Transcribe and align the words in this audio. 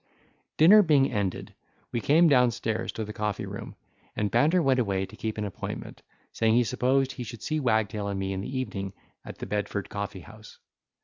Dinner 0.57 0.81
being 0.81 1.11
ended, 1.11 1.53
we 1.91 2.01
came 2.01 2.27
down 2.27 2.49
stairs 2.49 2.91
to 2.93 3.05
the 3.05 3.13
coffee 3.13 3.45
room, 3.45 3.75
and 4.15 4.31
Banter 4.31 4.59
went 4.59 4.79
away 4.79 5.05
to 5.05 5.15
keep 5.15 5.37
an 5.37 5.45
appointment, 5.45 6.01
saying, 6.33 6.55
he 6.55 6.63
supposed 6.63 7.11
he 7.11 7.23
should 7.23 7.43
see 7.43 7.59
Wagtail 7.59 8.07
and 8.07 8.19
me 8.19 8.33
in 8.33 8.41
the 8.41 8.57
evening 8.57 8.93
at 9.23 9.37
the 9.37 9.45
Bedford 9.45 9.89
Coffee 9.91 10.21
house. 10.21 10.57